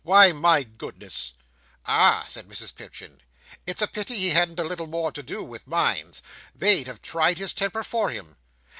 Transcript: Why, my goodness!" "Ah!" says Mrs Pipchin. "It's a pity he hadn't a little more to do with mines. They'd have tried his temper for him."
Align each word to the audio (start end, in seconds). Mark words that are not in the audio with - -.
Why, 0.03 0.31
my 0.31 0.63
goodness!" 0.63 1.33
"Ah!" 1.85 2.25
says 2.27 2.43
Mrs 2.45 2.73
Pipchin. 2.73 3.21
"It's 3.67 3.83
a 3.83 3.87
pity 3.87 4.15
he 4.15 4.31
hadn't 4.31 4.59
a 4.59 4.63
little 4.63 4.87
more 4.87 5.11
to 5.11 5.21
do 5.21 5.43
with 5.43 5.67
mines. 5.67 6.23
They'd 6.55 6.87
have 6.87 7.03
tried 7.03 7.37
his 7.37 7.53
temper 7.53 7.83
for 7.83 8.09
him." 8.09 8.35